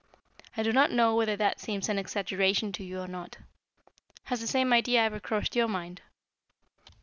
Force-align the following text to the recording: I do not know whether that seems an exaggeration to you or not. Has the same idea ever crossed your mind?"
I 0.57 0.63
do 0.63 0.73
not 0.73 0.89
know 0.89 1.15
whether 1.15 1.35
that 1.35 1.59
seems 1.59 1.87
an 1.87 1.99
exaggeration 1.99 2.71
to 2.71 2.83
you 2.83 3.01
or 3.01 3.07
not. 3.07 3.37
Has 4.23 4.41
the 4.41 4.47
same 4.47 4.73
idea 4.73 4.99
ever 5.03 5.19
crossed 5.19 5.55
your 5.55 5.67
mind?" 5.67 6.01